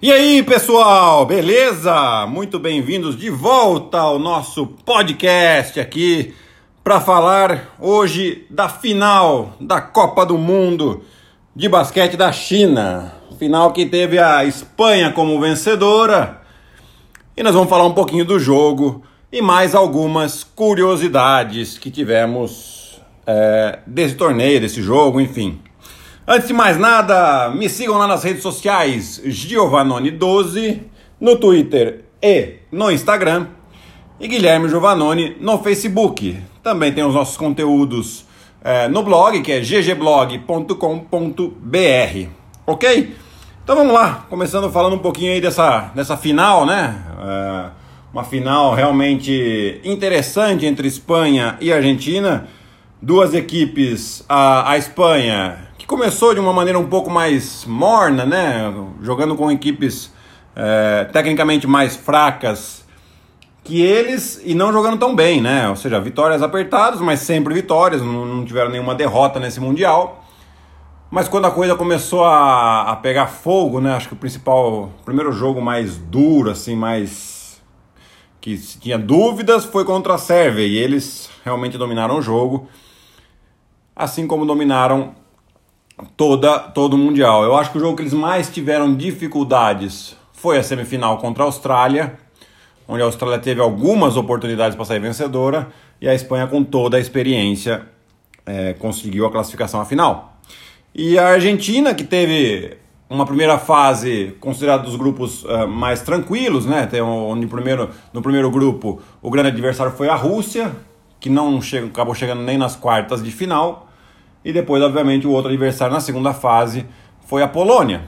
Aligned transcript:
E 0.00 0.12
aí, 0.12 0.44
pessoal, 0.44 1.26
beleza? 1.26 2.24
Muito 2.28 2.56
bem-vindos 2.60 3.16
de 3.16 3.30
volta 3.30 3.98
ao 3.98 4.16
nosso 4.16 4.64
podcast 4.64 5.80
aqui 5.80 6.32
para 6.84 7.00
falar 7.00 7.74
hoje 7.80 8.46
da 8.48 8.68
final 8.68 9.56
da 9.60 9.80
Copa 9.80 10.24
do 10.24 10.38
Mundo 10.38 11.02
de 11.52 11.68
basquete 11.68 12.16
da 12.16 12.30
China. 12.30 13.12
Final 13.40 13.72
que 13.72 13.86
teve 13.86 14.20
a 14.20 14.44
Espanha 14.44 15.10
como 15.10 15.40
vencedora. 15.40 16.42
E 17.36 17.42
nós 17.42 17.52
vamos 17.52 17.68
falar 17.68 17.84
um 17.84 17.94
pouquinho 17.94 18.24
do 18.24 18.38
jogo 18.38 19.02
e 19.32 19.42
mais 19.42 19.74
algumas 19.74 20.44
curiosidades 20.44 21.76
que 21.76 21.90
tivemos 21.90 23.00
é, 23.26 23.80
desse 23.84 24.14
torneio, 24.14 24.60
desse 24.60 24.80
jogo, 24.80 25.20
enfim. 25.20 25.58
Antes 26.30 26.46
de 26.46 26.52
mais 26.52 26.76
nada, 26.76 27.48
me 27.48 27.70
sigam 27.70 27.96
lá 27.96 28.06
nas 28.06 28.22
redes 28.22 28.42
sociais 28.42 29.18
Giovanoni12 29.24 30.82
no 31.18 31.36
Twitter 31.36 32.04
e 32.22 32.56
no 32.70 32.90
Instagram 32.90 33.46
e 34.20 34.28
Guilherme 34.28 34.68
Giovanoni 34.68 35.38
no 35.40 35.56
Facebook. 35.62 36.38
Também 36.62 36.92
tem 36.92 37.02
os 37.02 37.14
nossos 37.14 37.34
conteúdos 37.34 38.26
é, 38.62 38.88
no 38.88 39.02
blog, 39.02 39.40
que 39.40 39.50
é 39.50 39.60
ggblog.com.br. 39.60 40.68
Ok? 42.66 43.16
Então 43.64 43.74
vamos 43.74 43.94
lá, 43.94 44.26
começando 44.28 44.70
falando 44.70 44.96
um 44.96 44.98
pouquinho 44.98 45.32
aí 45.32 45.40
dessa, 45.40 45.90
dessa 45.94 46.14
final, 46.14 46.66
né? 46.66 47.06
É, 47.22 47.70
uma 48.12 48.22
final 48.22 48.74
realmente 48.74 49.80
interessante 49.82 50.66
entre 50.66 50.88
Espanha 50.88 51.56
e 51.58 51.72
Argentina. 51.72 52.46
Duas 53.00 53.32
equipes, 53.32 54.22
a, 54.28 54.72
a 54.72 54.76
Espanha 54.76 55.67
começou 55.86 56.34
de 56.34 56.40
uma 56.40 56.52
maneira 56.52 56.78
um 56.78 56.88
pouco 56.88 57.10
mais 57.10 57.64
morna, 57.64 58.26
né? 58.26 58.72
Jogando 59.00 59.36
com 59.36 59.50
equipes 59.50 60.12
é, 60.56 61.04
tecnicamente 61.12 61.66
mais 61.66 61.96
fracas 61.96 62.84
que 63.62 63.82
eles 63.82 64.40
e 64.44 64.54
não 64.54 64.72
jogando 64.72 64.98
tão 64.98 65.14
bem, 65.14 65.40
né? 65.40 65.68
Ou 65.68 65.76
seja, 65.76 66.00
vitórias 66.00 66.42
apertadas, 66.42 67.00
mas 67.00 67.20
sempre 67.20 67.52
vitórias, 67.52 68.00
não, 68.00 68.24
não 68.24 68.44
tiveram 68.44 68.70
nenhuma 68.70 68.94
derrota 68.94 69.38
nesse 69.38 69.60
Mundial. 69.60 70.24
Mas 71.10 71.28
quando 71.28 71.46
a 71.46 71.50
coisa 71.50 71.74
começou 71.74 72.24
a, 72.24 72.90
a 72.90 72.96
pegar 72.96 73.26
fogo, 73.26 73.80
né? 73.80 73.94
Acho 73.94 74.08
que 74.08 74.14
o 74.14 74.16
principal, 74.16 74.84
o 74.84 75.04
primeiro 75.04 75.32
jogo 75.32 75.60
mais 75.60 75.96
duro, 75.96 76.50
assim, 76.50 76.74
mais. 76.74 77.62
que 78.40 78.56
tinha 78.56 78.98
dúvidas 78.98 79.64
foi 79.64 79.84
contra 79.84 80.14
a 80.14 80.18
Sérvia 80.18 80.66
e 80.66 80.76
eles 80.76 81.30
realmente 81.44 81.78
dominaram 81.78 82.18
o 82.18 82.22
jogo. 82.22 82.68
Assim 83.94 84.26
como 84.26 84.44
dominaram 84.44 85.14
toda, 86.16 86.58
todo 86.58 86.94
o 86.94 86.98
Mundial. 86.98 87.44
Eu 87.44 87.56
acho 87.56 87.70
que 87.72 87.78
o 87.78 87.80
jogo 87.80 87.96
que 87.96 88.02
eles 88.02 88.12
mais 88.12 88.48
tiveram 88.48 88.94
dificuldades 88.94 90.16
foi 90.32 90.58
a 90.58 90.62
semifinal 90.62 91.18
contra 91.18 91.42
a 91.42 91.46
Austrália, 91.46 92.18
onde 92.86 93.02
a 93.02 93.04
Austrália 93.04 93.38
teve 93.38 93.60
algumas 93.60 94.16
oportunidades 94.16 94.76
para 94.76 94.84
sair 94.84 95.00
vencedora 95.00 95.68
e 96.00 96.08
a 96.08 96.14
Espanha, 96.14 96.46
com 96.46 96.62
toda 96.62 96.96
a 96.96 97.00
experiência, 97.00 97.82
é, 98.46 98.72
conseguiu 98.74 99.26
a 99.26 99.30
classificação 99.30 99.80
à 99.80 99.84
final. 99.84 100.38
E 100.94 101.18
a 101.18 101.28
Argentina, 101.28 101.94
que 101.94 102.04
teve 102.04 102.78
uma 103.10 103.24
primeira 103.24 103.58
fase 103.58 104.36
considerada 104.38 104.82
dos 104.82 104.96
grupos 104.96 105.42
uh, 105.44 105.66
mais 105.66 106.02
tranquilos, 106.02 106.66
né? 106.66 106.86
Tem 106.86 107.00
onde 107.00 107.46
primeiro, 107.46 107.90
no 108.12 108.20
primeiro 108.20 108.50
grupo 108.50 109.00
o 109.22 109.30
grande 109.30 109.48
adversário 109.48 109.92
foi 109.92 110.08
a 110.08 110.14
Rússia, 110.14 110.72
que 111.18 111.30
não 111.30 111.60
chega, 111.60 111.86
acabou 111.86 112.14
chegando 112.14 112.42
nem 112.42 112.58
nas 112.58 112.76
quartas 112.76 113.22
de 113.22 113.30
final. 113.30 113.87
E 114.48 114.52
depois, 114.52 114.82
obviamente, 114.82 115.26
o 115.26 115.30
outro 115.30 115.50
adversário 115.50 115.92
na 115.92 116.00
segunda 116.00 116.32
fase 116.32 116.86
foi 117.26 117.42
a 117.42 117.46
Polônia, 117.46 118.04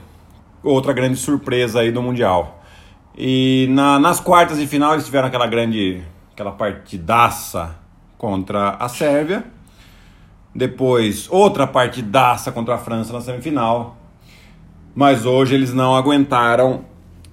outra 0.63 0.91
grande 0.91 1.15
surpresa 1.15 1.81
aí 1.81 1.91
do 1.91 2.01
Mundial. 2.01 2.63
E 3.15 3.67
na, 3.69 3.99
nas 3.99 4.19
quartas 4.19 4.57
de 4.57 4.65
final 4.65 4.93
eles 4.93 5.05
tiveram 5.05 5.27
aquela 5.27 5.45
grande, 5.45 6.01
aquela 6.33 6.51
partidaça 6.51 7.75
contra 8.17 8.71
a 8.71 8.89
Sérvia. 8.89 9.43
Depois, 10.55 11.27
outra 11.29 11.67
partidaça 11.67 12.51
contra 12.51 12.73
a 12.73 12.79
França 12.79 13.13
na 13.13 13.21
semifinal. 13.21 13.95
Mas 14.95 15.27
hoje 15.27 15.53
eles 15.53 15.71
não 15.71 15.95
aguentaram 15.95 16.85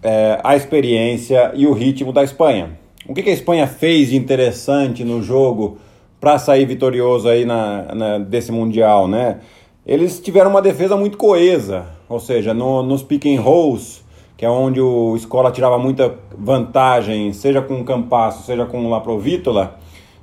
é, 0.02 0.38
a 0.44 0.54
experiência 0.54 1.52
e 1.54 1.66
o 1.66 1.72
ritmo 1.72 2.12
da 2.12 2.22
Espanha. 2.22 2.78
O 3.06 3.14
que, 3.14 3.22
que 3.22 3.30
a 3.30 3.32
Espanha 3.32 3.66
fez 3.66 4.10
de 4.10 4.16
interessante 4.16 5.02
no 5.02 5.22
jogo 5.22 5.78
para 6.20 6.38
sair 6.38 6.66
vitorioso 6.66 7.28
aí 7.28 7.44
na, 7.44 7.94
na, 7.94 8.18
desse 8.18 8.50
Mundial, 8.52 9.06
né? 9.06 9.40
Eles 9.86 10.20
tiveram 10.20 10.50
uma 10.50 10.60
defesa 10.60 10.96
muito 10.96 11.16
coesa, 11.16 11.86
ou 12.08 12.20
seja, 12.20 12.52
no, 12.52 12.82
nos 12.82 13.02
pick 13.02 13.24
and 13.26 13.40
rolls, 13.40 14.02
que 14.36 14.44
é 14.44 14.50
onde 14.50 14.80
o 14.80 15.16
Escola 15.16 15.50
tirava 15.50 15.78
muita 15.78 16.14
vantagem, 16.36 17.32
seja 17.32 17.62
com 17.62 17.80
o 17.80 17.84
Campasso, 17.84 18.44
seja 18.44 18.66
com 18.66 18.84
o 18.84 18.90
Laprovítola, 18.90 19.78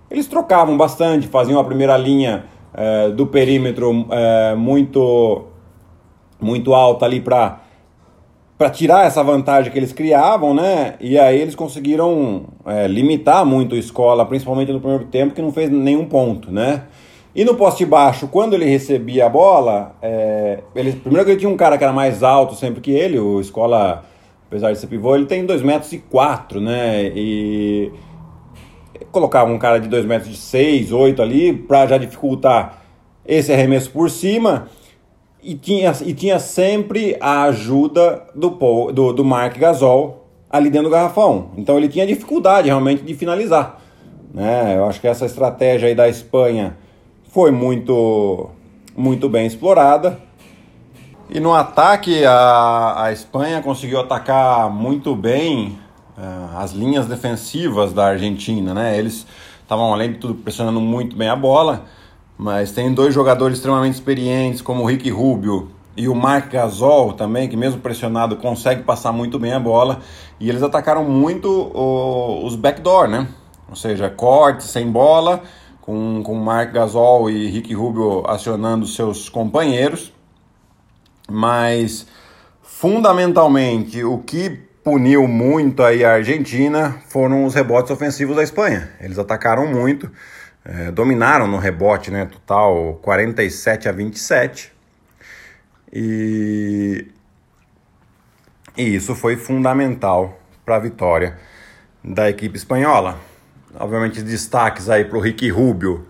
eles 0.09 0.27
trocavam 0.27 0.77
bastante, 0.77 1.27
faziam 1.27 1.59
a 1.59 1.63
primeira 1.63 1.97
linha 1.97 2.45
é, 2.73 3.09
do 3.09 3.25
perímetro 3.25 4.05
é, 4.11 4.55
muito, 4.55 5.45
muito 6.39 6.73
alta 6.73 7.05
ali 7.05 7.19
para 7.19 7.64
para 8.57 8.69
tirar 8.69 9.05
essa 9.05 9.21
vantagem 9.21 9.71
que 9.71 9.77
eles 9.77 9.91
criavam, 9.91 10.53
né? 10.53 10.95
E 10.99 11.19
aí 11.19 11.39
eles 11.39 11.55
conseguiram 11.55 12.45
é, 12.65 12.87
limitar 12.87 13.45
muito 13.45 13.75
a 13.75 13.77
escola, 13.77 14.25
principalmente 14.25 14.71
no 14.71 14.79
primeiro 14.79 15.05
tempo, 15.05 15.35
que 15.35 15.41
não 15.41 15.51
fez 15.51 15.69
nenhum 15.69 16.05
ponto, 16.05 16.51
né? 16.51 16.83
E 17.35 17.43
no 17.43 17.55
poste 17.55 17.85
baixo, 17.85 18.29
quando 18.29 18.53
ele 18.53 18.63
recebia 18.63 19.25
a 19.25 19.29
bola, 19.29 19.97
é, 20.01 20.59
ele, 20.73 20.93
primeiro 20.93 21.25
que 21.25 21.31
ele 21.31 21.39
tinha 21.39 21.51
um 21.51 21.57
cara 21.57 21.77
que 21.77 21.83
era 21.83 21.91
mais 21.91 22.23
alto 22.23 22.55
sempre 22.55 22.79
que 22.79 22.91
ele, 22.91 23.19
o 23.19 23.41
escola, 23.41 24.05
apesar 24.47 24.71
de 24.71 24.79
ser 24.79 24.87
pivô, 24.87 25.15
ele 25.15 25.25
tem 25.25 25.45
2 25.45 25.61
metros 25.61 25.91
e 25.91 25.97
4, 25.97 26.61
né? 26.61 27.11
E 27.13 27.91
colocava 29.11 29.51
um 29.51 29.59
cara 29.59 29.79
de 29.79 29.89
2 29.89 30.05
metros 30.05 30.33
e 30.33 30.37
6, 30.37 30.93
8 30.93 31.21
ali, 31.21 31.51
para 31.51 31.85
já 31.87 31.97
dificultar 31.97 32.81
esse 33.25 33.51
arremesso 33.51 33.91
por 33.91 34.09
cima 34.09 34.69
e 35.45 35.53
tinha, 35.53 35.93
e 36.03 36.11
tinha 36.11 36.39
sempre 36.39 37.15
a 37.21 37.43
ajuda 37.43 38.23
do, 38.33 38.49
do, 38.91 39.13
do 39.13 39.23
Mark 39.23 39.55
Gasol 39.59 40.25
ali 40.49 40.71
dentro 40.71 40.89
do 40.89 40.91
garrafão. 40.91 41.51
Então 41.55 41.77
ele 41.77 41.87
tinha 41.87 42.07
dificuldade 42.07 42.67
realmente 42.67 43.03
de 43.03 43.13
finalizar. 43.13 43.79
Né? 44.33 44.75
Eu 44.75 44.85
acho 44.85 44.99
que 44.99 45.07
essa 45.07 45.25
estratégia 45.25 45.87
aí 45.87 45.93
da 45.93 46.09
Espanha 46.09 46.75
foi 47.29 47.51
muito, 47.51 48.49
muito 48.97 49.29
bem 49.29 49.45
explorada. 49.45 50.17
E 51.29 51.39
no 51.39 51.53
ataque, 51.53 52.25
a, 52.25 53.03
a 53.03 53.11
Espanha 53.11 53.61
conseguiu 53.61 53.99
atacar 53.99 54.69
muito 54.69 55.15
bem 55.15 55.77
uh, 56.17 56.57
as 56.57 56.71
linhas 56.71 57.05
defensivas 57.05 57.93
da 57.93 58.07
Argentina. 58.07 58.73
Né? 58.73 58.97
Eles 58.97 59.27
estavam, 59.61 59.93
além 59.93 60.13
de 60.13 60.17
tudo, 60.17 60.33
pressionando 60.33 60.81
muito 60.81 61.15
bem 61.15 61.29
a 61.29 61.35
bola. 61.35 61.85
Mas 62.37 62.71
tem 62.71 62.93
dois 62.93 63.13
jogadores 63.13 63.57
extremamente 63.57 63.93
experientes, 63.93 64.61
como 64.61 64.83
o 64.83 64.85
Rick 64.85 65.09
Rubio 65.09 65.71
e 65.95 66.09
o 66.09 66.15
Mark 66.15 66.51
Gasol 66.51 67.13
também, 67.13 67.47
que 67.47 67.55
mesmo 67.55 67.79
pressionado 67.79 68.35
consegue 68.35 68.83
passar 68.83 69.11
muito 69.11 69.39
bem 69.39 69.53
a 69.53 69.59
bola. 69.59 70.01
E 70.39 70.49
eles 70.49 70.61
atacaram 70.61 71.05
muito 71.05 71.49
o, 71.49 72.45
os 72.45 72.55
backdoor, 72.55 73.07
né? 73.07 73.27
Ou 73.69 73.75
seja, 73.75 74.09
corte 74.09 74.63
sem 74.65 74.91
bola, 74.91 75.41
com, 75.81 76.21
com 76.23 76.35
Mark 76.35 76.73
Gasol 76.73 77.29
e 77.29 77.47
Rick 77.47 77.73
Rubio 77.73 78.23
acionando 78.27 78.85
seus 78.85 79.29
companheiros. 79.29 80.11
Mas 81.29 82.05
fundamentalmente 82.61 84.03
o 84.03 84.19
que 84.19 84.49
puniu 84.83 85.27
muito 85.27 85.81
aí 85.81 86.05
a 86.05 86.13
Argentina 86.13 86.95
foram 87.07 87.45
os 87.45 87.55
rebotes 87.55 87.89
ofensivos 87.89 88.35
da 88.35 88.43
Espanha. 88.43 88.91
Eles 88.99 89.17
atacaram 89.17 89.65
muito 89.65 90.11
é, 90.65 90.89
dominaram 90.89 91.47
no 91.47 91.57
rebote, 91.57 92.09
né? 92.09 92.25
Total 92.25 92.99
47 93.03 93.87
a 93.87 93.91
27. 93.91 94.73
E, 95.93 97.07
e 98.75 98.95
isso 98.95 99.13
foi 99.13 99.37
fundamental 99.37 100.39
para 100.65 100.77
a 100.77 100.79
vitória 100.79 101.37
da 102.03 102.27
equipe 102.29 102.57
espanhola. 102.57 103.19
Obviamente, 103.79 104.23
destaques 104.23 104.89
aí 104.89 105.05
para 105.05 105.17
o 105.17 105.21
Ricky 105.21 105.49
Rubio 105.49 106.07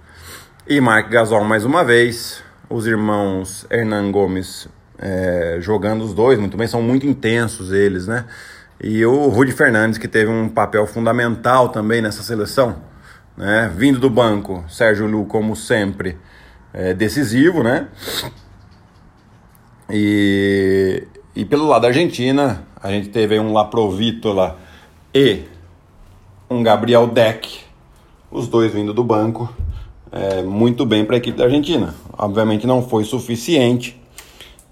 e 0.65 0.79
Mark 0.79 1.09
Gasol 1.09 1.43
mais 1.43 1.65
uma 1.65 1.83
vez. 1.83 2.41
Os 2.69 2.87
irmãos 2.87 3.67
Hernan 3.69 4.09
Gomes 4.11 4.67
é, 4.97 5.57
jogando 5.59 6.03
os 6.03 6.13
dois 6.13 6.39
muito 6.39 6.55
bem, 6.55 6.67
são 6.67 6.81
muito 6.81 7.05
intensos 7.05 7.71
eles, 7.71 8.07
né? 8.07 8.25
E 8.81 9.05
o 9.05 9.27
Rudy 9.27 9.51
Fernandes, 9.51 9.97
que 9.97 10.07
teve 10.07 10.31
um 10.31 10.49
papel 10.49 10.87
fundamental 10.87 11.69
também 11.69 12.01
nessa 12.01 12.23
seleção 12.23 12.94
né? 13.37 13.71
Vindo 13.75 13.99
do 13.99 14.09
banco, 14.09 14.63
Sérgio 14.67 15.07
Lu, 15.07 15.25
como 15.25 15.55
sempre, 15.55 16.17
é 16.73 16.93
decisivo, 16.93 17.63
né? 17.63 17.87
E, 19.89 21.03
e 21.35 21.45
pelo 21.45 21.67
lado 21.67 21.83
da 21.83 21.89
Argentina, 21.89 22.65
a 22.81 22.89
gente 22.91 23.09
teve 23.09 23.39
um 23.39 23.53
Laprovítola 23.53 24.57
e 25.13 25.43
um 26.49 26.63
Gabriel 26.63 27.07
Deck, 27.07 27.59
os 28.31 28.47
dois 28.47 28.73
vindo 28.73 28.93
do 28.93 29.03
banco, 29.03 29.53
é, 30.11 30.41
muito 30.41 30.85
bem 30.85 31.05
para 31.05 31.15
a 31.15 31.17
equipe 31.17 31.37
da 31.37 31.45
Argentina. 31.45 31.93
Obviamente 32.17 32.65
não 32.65 32.81
foi 32.81 33.03
suficiente, 33.03 33.99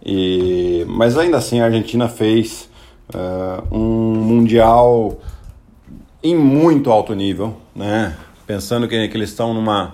e, 0.06 0.86
mas 0.88 1.18
ainda 1.18 1.38
assim 1.38 1.60
a 1.60 1.66
Argentina 1.66 2.08
fez 2.08 2.72
Uh, 3.14 3.62
um 3.70 4.16
mundial 4.16 5.20
em 6.24 6.36
muito 6.36 6.90
alto 6.90 7.14
nível, 7.14 7.58
né? 7.76 8.16
Pensando 8.46 8.88
que, 8.88 9.08
que 9.08 9.18
eles 9.18 9.30
estão 9.30 9.54
numa, 9.54 9.94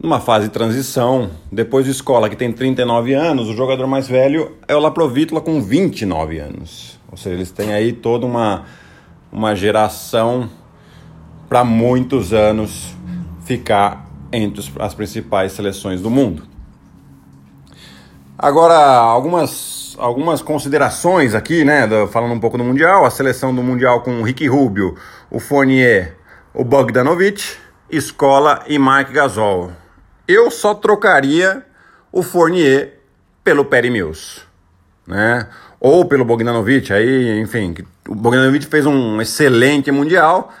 numa 0.00 0.20
fase 0.20 0.46
de 0.46 0.52
transição. 0.52 1.30
Depois 1.50 1.84
de 1.84 1.90
escola, 1.90 2.28
que 2.28 2.36
tem 2.36 2.52
39 2.52 3.14
anos, 3.14 3.48
o 3.48 3.54
jogador 3.54 3.86
mais 3.86 4.08
velho 4.08 4.56
é 4.66 4.74
o 4.74 4.80
Laprovítula 4.80 5.40
com 5.40 5.60
29 5.60 6.38
anos. 6.38 6.98
Ou 7.10 7.16
seja, 7.16 7.34
eles 7.34 7.50
têm 7.50 7.72
aí 7.72 7.92
toda 7.92 8.24
uma, 8.24 8.64
uma 9.32 9.54
geração 9.54 10.48
para 11.48 11.64
muitos 11.64 12.32
anos 12.32 12.94
ficar 13.44 14.06
entre 14.30 14.62
as 14.78 14.94
principais 14.94 15.52
seleções 15.52 16.02
do 16.02 16.10
mundo. 16.10 16.42
Agora, 18.38 18.76
algumas, 18.76 19.96
algumas 19.98 20.42
considerações 20.42 21.34
aqui, 21.34 21.64
né? 21.64 21.88
Falando 22.08 22.34
um 22.34 22.38
pouco 22.38 22.56
do 22.56 22.62
Mundial, 22.62 23.04
a 23.04 23.10
seleção 23.10 23.54
do 23.54 23.62
Mundial 23.62 24.02
com 24.02 24.20
o 24.20 24.22
Ricky 24.22 24.46
Rubio, 24.46 24.94
o 25.30 25.40
Fournier, 25.40 26.17
o 26.52 26.64
Bogdanovic, 26.64 27.56
Escola 27.90 28.62
e 28.66 28.78
Mark 28.78 29.10
Gasol. 29.12 29.72
Eu 30.26 30.50
só 30.50 30.74
trocaria 30.74 31.64
o 32.12 32.22
Fournier 32.22 32.94
pelo 33.44 33.64
Perry 33.64 33.90
Mills, 33.90 34.42
né? 35.06 35.48
Ou 35.80 36.04
pelo 36.04 36.24
Bogdanovic, 36.24 36.92
aí, 36.92 37.40
enfim, 37.40 37.74
o 38.08 38.14
Bogdanovic 38.14 38.66
fez 38.66 38.84
um 38.84 39.20
excelente 39.20 39.90
Mundial, 39.90 40.52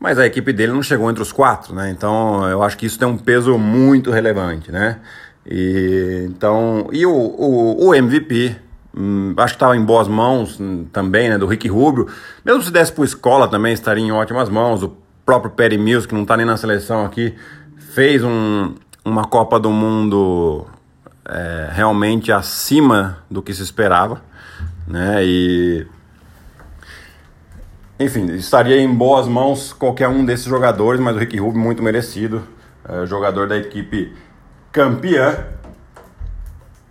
mas 0.00 0.18
a 0.18 0.26
equipe 0.26 0.52
dele 0.52 0.72
não 0.72 0.82
chegou 0.82 1.10
entre 1.10 1.22
os 1.22 1.32
quatro, 1.32 1.74
né? 1.74 1.90
Então 1.90 2.48
eu 2.48 2.62
acho 2.62 2.78
que 2.78 2.86
isso 2.86 2.98
tem 2.98 3.06
um 3.06 3.18
peso 3.18 3.58
muito 3.58 4.10
relevante, 4.10 4.72
né? 4.72 5.00
E, 5.46 6.26
então, 6.28 6.88
e 6.92 7.04
o, 7.04 7.12
o, 7.12 7.88
o 7.88 7.94
MVP, 7.94 8.56
hum, 8.96 9.34
acho 9.36 9.54
que 9.54 9.56
estava 9.56 9.76
em 9.76 9.84
boas 9.84 10.08
mãos 10.08 10.58
hum, 10.60 10.86
também, 10.92 11.28
né? 11.28 11.38
Do 11.38 11.46
Rick 11.46 11.68
Rubio. 11.68 12.08
Mesmo 12.44 12.62
se 12.62 12.70
desse 12.70 12.92
para 12.92 13.04
escola 13.04 13.48
também 13.48 13.72
estaria 13.72 14.04
em 14.04 14.12
ótimas 14.12 14.48
mãos. 14.48 14.82
O 14.82 14.96
próprio 15.28 15.50
Perry 15.50 15.76
Mills, 15.76 16.08
que 16.08 16.14
não 16.14 16.22
está 16.22 16.38
nem 16.38 16.46
na 16.46 16.56
seleção 16.56 17.04
aqui, 17.04 17.36
fez 17.76 18.24
um, 18.24 18.74
uma 19.04 19.26
Copa 19.26 19.60
do 19.60 19.70
Mundo 19.70 20.66
é, 21.28 21.68
realmente 21.70 22.32
acima 22.32 23.18
do 23.30 23.42
que 23.42 23.52
se 23.52 23.62
esperava, 23.62 24.22
né? 24.86 25.22
E 25.22 25.86
enfim, 28.00 28.24
estaria 28.36 28.80
em 28.80 28.88
boas 28.88 29.28
mãos 29.28 29.70
qualquer 29.70 30.08
um 30.08 30.24
desses 30.24 30.46
jogadores, 30.46 30.98
mas 30.98 31.14
o 31.14 31.18
Rick 31.18 31.38
Rubio 31.38 31.60
muito 31.60 31.82
merecido, 31.82 32.42
é, 32.88 33.04
jogador 33.04 33.46
da 33.46 33.58
equipe 33.58 34.16
campeã. 34.72 35.44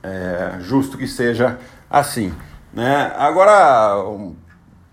É, 0.04 0.57
justo 0.60 0.95
que 0.95 1.07
seja 1.07 1.57
assim, 1.90 2.31
né? 2.72 3.12
Agora 3.18 3.95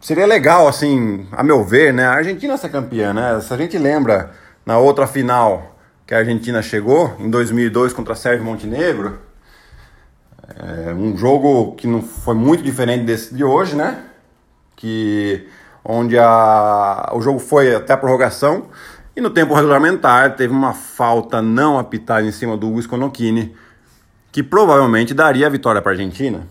seria 0.05 0.27
legal, 0.27 0.69
assim, 0.69 1.27
a 1.33 1.43
meu 1.43 1.65
ver, 1.65 1.91
né? 1.91 2.05
A 2.05 2.13
Argentina 2.13 2.59
ser 2.59 2.69
campeã, 2.69 3.15
né? 3.15 3.41
Se 3.41 3.55
a 3.55 3.57
gente 3.57 3.79
lembra 3.79 4.33
na 4.67 4.77
outra 4.77 5.07
final 5.07 5.75
que 6.07 6.15
a 6.15 6.19
Argentina 6.19 6.61
chegou 6.61 7.17
em 7.19 7.31
2002 7.31 7.95
contra 7.95 8.15
Sérgio 8.15 8.45
Montenegro, 8.45 9.19
é 10.59 10.93
um 10.93 11.17
jogo 11.17 11.75
que 11.75 11.87
não 11.87 12.03
foi 12.03 12.35
muito 12.35 12.63
diferente 12.63 13.05
desse 13.05 13.35
de 13.35 13.43
hoje, 13.43 13.75
né? 13.75 14.05
Que 14.77 15.49
onde 15.83 16.19
a, 16.19 17.11
o 17.15 17.23
jogo 17.23 17.39
foi 17.39 17.75
até 17.75 17.95
a 17.95 17.97
prorrogação 17.97 18.67
e 19.17 19.23
no 19.23 19.31
tempo 19.31 19.55
regulamentar 19.55 20.37
teve 20.37 20.53
uma 20.53 20.75
falta 20.75 21.41
não 21.41 21.79
apitada 21.79 22.27
em 22.27 22.33
cima 22.33 22.59
do 22.59 22.69
Hugo 22.69 22.87
Conokini, 22.87 23.57
que 24.31 24.43
provavelmente 24.43 25.15
daria 25.15 25.47
a 25.47 25.51
vitória 25.51 25.81
para 25.81 25.93
a 25.93 25.95
Argentina. 25.95 26.47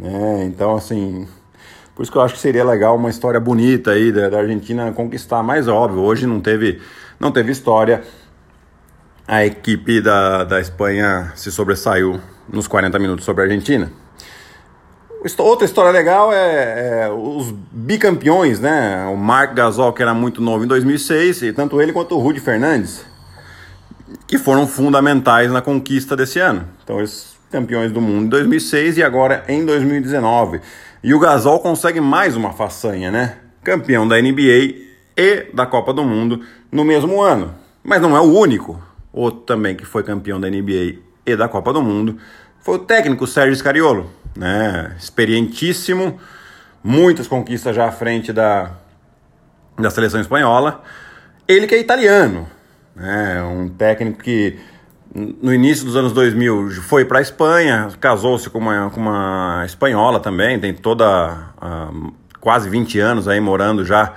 É, 0.00 0.44
então, 0.44 0.76
assim, 0.76 1.26
por 1.94 2.02
isso 2.02 2.10
que 2.10 2.16
eu 2.16 2.22
acho 2.22 2.34
que 2.34 2.40
seria 2.40 2.64
legal 2.64 2.96
uma 2.96 3.10
história 3.10 3.38
bonita 3.38 3.92
aí 3.92 4.10
da, 4.10 4.38
Argentina 4.38 4.92
conquistar, 4.92 5.42
mais 5.42 5.68
óbvio, 5.68 6.00
hoje 6.00 6.26
não 6.26 6.40
teve, 6.40 6.80
não 7.20 7.30
teve 7.30 7.52
história. 7.52 8.02
A 9.26 9.44
equipe 9.44 10.00
da, 10.00 10.44
da 10.44 10.60
Espanha 10.60 11.32
se 11.36 11.52
sobressaiu 11.52 12.20
nos 12.48 12.66
40 12.66 12.98
minutos 12.98 13.24
sobre 13.24 13.42
a 13.42 13.46
Argentina. 13.46 13.92
Outra 15.38 15.64
história 15.64 15.92
legal 15.92 16.32
é, 16.32 17.04
é, 17.04 17.08
os 17.08 17.54
bicampeões, 17.70 18.58
né? 18.58 19.06
O 19.06 19.16
Mark 19.16 19.54
Gasol, 19.54 19.92
que 19.92 20.02
era 20.02 20.12
muito 20.12 20.42
novo 20.42 20.64
em 20.64 20.66
2006, 20.66 21.42
e 21.42 21.52
tanto 21.52 21.80
ele 21.80 21.92
quanto 21.92 22.16
o 22.16 22.18
Rudy 22.18 22.40
Fernandes, 22.40 23.04
que 24.26 24.36
foram 24.36 24.66
fundamentais 24.66 25.52
na 25.52 25.62
conquista 25.62 26.16
desse 26.16 26.40
ano. 26.40 26.66
Então, 26.82 26.98
eles 26.98 27.32
campeões 27.52 27.92
do 27.92 28.00
mundo 28.00 28.24
em 28.24 28.28
2006 28.28 28.96
e 28.96 29.02
agora 29.02 29.44
em 29.46 29.64
2019. 29.64 30.60
E 31.02 31.14
o 31.14 31.18
Gasol 31.18 31.60
consegue 31.60 32.00
mais 32.00 32.36
uma 32.36 32.52
façanha, 32.52 33.10
né? 33.10 33.38
Campeão 33.62 34.06
da 34.06 34.20
NBA 34.20 34.74
e 35.16 35.46
da 35.52 35.66
Copa 35.66 35.92
do 35.92 36.04
Mundo 36.04 36.44
no 36.70 36.84
mesmo 36.84 37.20
ano. 37.20 37.54
Mas 37.82 38.00
não 38.00 38.16
é 38.16 38.20
o 38.20 38.38
único. 38.38 38.80
Outro 39.12 39.40
também 39.40 39.74
que 39.74 39.84
foi 39.84 40.02
campeão 40.02 40.40
da 40.40 40.48
NBA 40.48 40.98
e 41.26 41.36
da 41.36 41.48
Copa 41.48 41.72
do 41.72 41.82
Mundo 41.82 42.18
foi 42.60 42.76
o 42.76 42.78
técnico 42.78 43.26
Sérgio 43.26 43.56
Scariolo 43.56 44.22
né? 44.36 44.94
Experientíssimo, 44.98 46.18
muitas 46.82 47.26
conquistas 47.26 47.74
já 47.74 47.86
à 47.86 47.92
frente 47.92 48.32
da, 48.32 48.72
da 49.78 49.90
seleção 49.90 50.20
espanhola. 50.20 50.82
Ele 51.46 51.66
que 51.66 51.74
é 51.74 51.80
italiano, 51.80 52.48
né? 52.94 53.42
Um 53.42 53.68
técnico 53.68 54.22
que 54.22 54.58
no 55.14 55.52
início 55.52 55.84
dos 55.84 55.94
anos 55.94 56.12
2000 56.12 56.70
foi 56.82 57.04
para 57.04 57.18
a 57.18 57.22
Espanha, 57.22 57.88
casou-se 58.00 58.48
com 58.48 58.58
uma, 58.58 58.90
com 58.90 59.00
uma 59.00 59.62
espanhola 59.66 60.18
também, 60.18 60.58
tem 60.58 60.72
toda 60.72 61.52
uh, 61.60 62.14
quase 62.40 62.70
20 62.70 62.98
anos 62.98 63.28
aí 63.28 63.38
morando 63.38 63.84
já. 63.84 64.14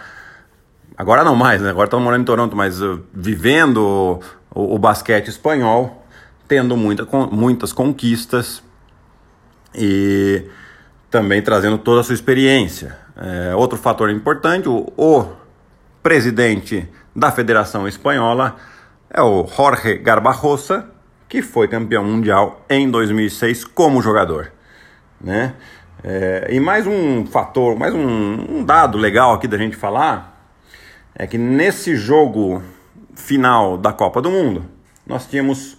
Agora 0.97 1.23
não 1.23 1.35
mais, 1.35 1.61
né? 1.61 1.69
Agora 1.69 1.87
estão 1.87 1.99
morando 1.99 2.21
em 2.21 2.25
Toronto, 2.25 2.55
mas 2.55 2.81
uh, 2.81 3.03
vivendo 3.13 4.21
o, 4.53 4.75
o, 4.75 4.79
basquete 4.79 5.27
espanhol, 5.27 6.05
tendo 6.47 6.77
muita, 6.77 7.05
muitas 7.29 7.73
conquistas 7.73 8.63
e 9.73 10.45
também 11.11 11.41
trazendo 11.41 11.77
toda 11.77 11.99
a 11.99 12.03
sua 12.03 12.15
experiência. 12.15 12.97
É, 13.17 13.55
outro 13.55 13.77
fator 13.77 14.09
importante, 14.09 14.69
o, 14.69 14.91
o, 14.95 15.25
presidente 16.01 16.87
da 17.13 17.31
Federação 17.31 17.87
Espanhola 17.87 18.55
é 19.15 19.21
o 19.21 19.47
Jorge 19.47 19.97
Garbajosa, 19.97 20.89
que 21.29 21.41
foi 21.41 21.69
campeão 21.69 22.03
mundial 22.03 22.65
em 22.69 22.91
2006 22.91 23.63
como 23.63 24.01
jogador. 24.01 24.51
Né? 25.21 25.53
É, 26.03 26.49
e 26.51 26.59
mais 26.59 26.85
um 26.85 27.25
fator, 27.25 27.77
mais 27.77 27.93
um, 27.93 28.57
um 28.57 28.63
dado 28.65 28.97
legal 28.97 29.33
aqui 29.33 29.47
da 29.47 29.57
gente 29.57 29.77
falar, 29.77 30.51
é 31.15 31.25
que 31.25 31.37
nesse 31.37 31.95
jogo 31.95 32.61
final 33.15 33.77
da 33.77 33.93
Copa 33.93 34.21
do 34.21 34.29
Mundo, 34.29 34.65
nós 35.07 35.25
tínhamos 35.25 35.77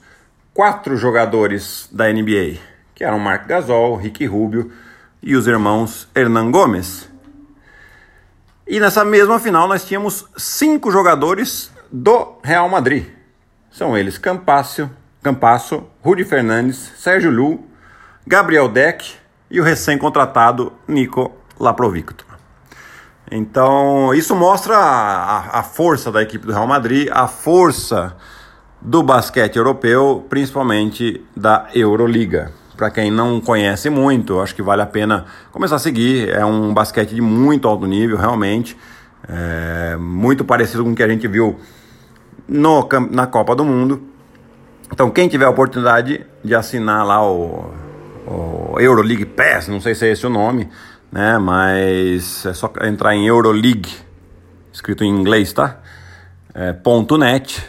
quatro 0.54 0.96
jogadores 0.96 1.90
da 1.92 2.10
NBA 2.10 2.56
que 2.94 3.04
eram 3.04 3.18
Marc 3.18 3.46
Gasol, 3.46 3.96
Ricky 3.96 4.24
Rubio 4.24 4.72
e 5.22 5.36
os 5.36 5.46
irmãos 5.46 6.08
Hernan 6.14 6.50
Gomes. 6.50 7.12
E 8.66 8.80
nessa 8.80 9.04
mesma 9.04 9.38
final 9.38 9.68
nós 9.68 9.84
tínhamos 9.84 10.24
cinco 10.38 10.90
jogadores 10.90 11.70
do 11.92 12.38
Real 12.42 12.66
Madrid. 12.70 13.15
São 13.76 13.94
eles 13.94 14.16
Campasso, 14.16 14.88
Campasso 15.22 15.84
Rudy 16.02 16.24
Fernandes, 16.24 16.92
Sérgio 16.96 17.30
Lu, 17.30 17.62
Gabriel 18.26 18.70
Deck 18.70 19.06
e 19.50 19.60
o 19.60 19.62
recém-contratado 19.62 20.72
Nico 20.88 21.30
Laprovicto. 21.60 22.24
Então, 23.30 24.14
isso 24.14 24.34
mostra 24.34 24.78
a, 24.78 25.58
a, 25.58 25.62
força 25.62 26.10
da 26.10 26.22
equipe 26.22 26.46
do 26.46 26.54
Real 26.54 26.66
Madrid, 26.66 27.10
a 27.12 27.28
força 27.28 28.16
do 28.80 29.02
basquete 29.02 29.56
europeu, 29.56 30.24
principalmente 30.26 31.22
da 31.36 31.68
Euroliga 31.74 32.52
para 32.78 32.90
quem 32.90 33.10
não 33.10 33.42
conhece 33.42 33.90
muito, 33.90 34.40
acho 34.40 34.54
que 34.54 34.62
vale 34.62 34.80
a 34.80 34.86
pena 34.86 35.26
começar 35.52 35.76
a 35.76 35.78
seguir. 35.78 36.30
É 36.30 36.46
um 36.46 36.72
basquete 36.72 37.14
de 37.14 37.20
muito 37.20 37.68
alto 37.68 37.86
nível, 37.86 38.16
realmente. 38.16 38.74
É 39.28 39.96
muito 39.96 40.46
parecido 40.46 40.82
com 40.82 40.92
o 40.92 40.94
que 40.94 41.02
a 41.02 41.08
gente 41.08 41.28
viu 41.28 41.58
no, 42.48 42.88
na 43.10 43.26
Copa 43.26 43.54
do 43.54 43.64
Mundo. 43.64 44.02
Então, 44.92 45.10
quem 45.10 45.28
tiver 45.28 45.44
a 45.44 45.50
oportunidade 45.50 46.24
de 46.44 46.54
assinar 46.54 47.04
lá 47.04 47.24
o, 47.26 47.72
o 48.26 48.80
Euroleague 48.80 49.26
Pass, 49.26 49.68
não 49.68 49.80
sei 49.80 49.94
se 49.94 50.06
é 50.06 50.12
esse 50.12 50.26
o 50.26 50.30
nome, 50.30 50.68
né? 51.10 51.38
Mas 51.38 52.46
é 52.46 52.54
só 52.54 52.72
entrar 52.82 53.14
em 53.14 53.26
Euroleague, 53.26 53.94
escrito 54.72 55.02
em 55.02 55.08
inglês, 55.08 55.52
tá? 55.52 55.78
É, 56.54 56.72
ponto 56.72 57.18
.net 57.18 57.62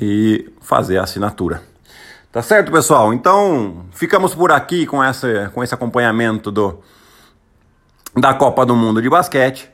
e 0.00 0.50
fazer 0.60 0.98
a 0.98 1.04
assinatura. 1.04 1.62
Tá 2.30 2.42
certo, 2.42 2.70
pessoal? 2.70 3.12
Então, 3.12 3.86
ficamos 3.90 4.34
por 4.34 4.52
aqui 4.52 4.86
com, 4.86 5.02
essa, 5.02 5.50
com 5.54 5.62
esse 5.62 5.74
acompanhamento 5.74 6.50
do, 6.50 6.80
da 8.16 8.34
Copa 8.34 8.66
do 8.66 8.76
Mundo 8.76 9.00
de 9.00 9.08
Basquete. 9.08 9.70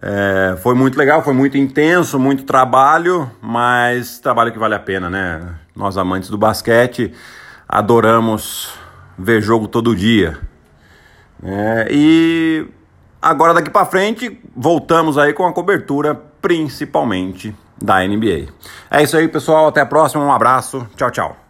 É, 0.00 0.56
foi 0.62 0.74
muito 0.74 0.98
legal, 0.98 1.22
foi 1.22 1.34
muito 1.34 1.56
intenso, 1.56 2.18
muito 2.18 2.44
trabalho, 2.44 3.30
mas 3.40 4.18
trabalho 4.18 4.52
que 4.52 4.58
vale 4.58 4.74
a 4.74 4.80
pena, 4.80 5.08
né? 5.08 5.54
Nós 5.74 5.96
amantes 5.96 6.28
do 6.28 6.38
basquete 6.38 7.12
adoramos 7.68 8.72
ver 9.18 9.40
jogo 9.40 9.68
todo 9.68 9.94
dia. 9.94 10.38
É, 11.42 11.88
e 11.90 12.66
Agora 13.22 13.54
daqui 13.54 13.70
para 13.70 13.86
frente, 13.86 14.40
voltamos 14.56 15.16
aí 15.16 15.32
com 15.32 15.46
a 15.46 15.52
cobertura 15.52 16.12
principalmente 16.12 17.54
da 17.80 18.04
NBA. 18.04 18.48
É 18.90 19.00
isso 19.00 19.16
aí, 19.16 19.28
pessoal. 19.28 19.68
Até 19.68 19.80
a 19.80 19.86
próxima. 19.86 20.24
Um 20.24 20.32
abraço. 20.32 20.84
Tchau, 20.96 21.10
tchau. 21.12 21.41